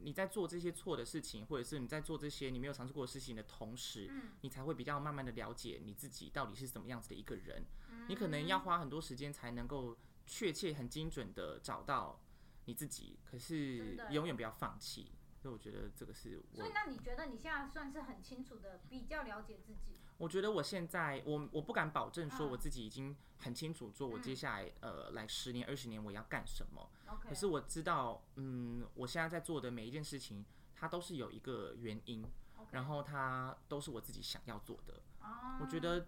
[0.00, 7.64] 你在做这些错的事情，或者是你在做这些你没有尝试过的事情的同时，嗯你才会比较慢慢的了解你自己到底是怎么样子的一个人。
[7.90, 9.96] 嗯你可能要花很多时间才能够
[10.26, 12.20] 确切、很精准的找到
[12.66, 15.12] 你自己，可是永远不要放弃。
[15.40, 19.96] 所以我觉得这个是我所以，那你觉得你现在算是很清楚的，比较了解自己？
[20.18, 26.90] 我觉得我现在我我不敢保证说嗯我自己已经很清楚，做我接下来、呃来十年二十年我要干什么。
[27.22, 32.22] 可是我知道，嗯，我现在在做的每一件事情，它都是有一个原因
[32.70, 35.02] 然后它都是我自己想要做的。
[35.22, 36.06] 哦我觉得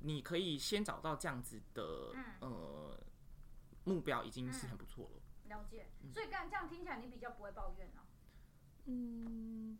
[0.00, 2.98] 你可以先找到这样子的、嗯呃
[3.84, 5.20] 目标，已经是很不错了。
[5.48, 5.90] 了解。
[6.10, 8.06] 所以刚这样听起来，你比较不会抱怨啊。
[8.86, 9.78] 嗯，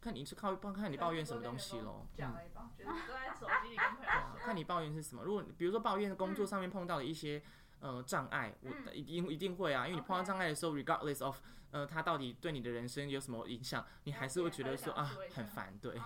[0.00, 2.06] 看你是靠看你抱怨什么东西咯。
[2.06, 4.38] 嗯讲而已吧，就是都在手机里跟朋友说。
[4.44, 5.22] 看你抱怨是什么。
[5.24, 7.42] 如果比如说抱怨工作上面碰到的一些、
[7.80, 11.38] 呃障碍，我嗯一定一定会啊，因为你碰到障碍的时候，regardless of
[11.72, 15.98] 呃他到底对你的人生有什么影响，你还是会觉得说啊很烦，对，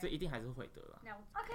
[0.00, 0.98] 所以一定还是会的啦。
[1.04, 1.24] 了。
[1.34, 1.52] OK，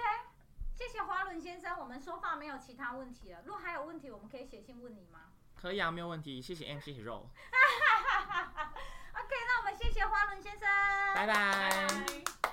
[0.74, 3.42] 谢谢华伦先生，我们说话没有其他问题了。
[3.44, 7.26] 如果还有问题，我们可以写信问你吗可以啊，没有问题，谢谢 M，谢谢 Roll，
[9.18, 10.68] ？OK，那我们谢谢花轮先生，
[11.14, 11.70] 拜拜拜
[12.42, 12.47] 拜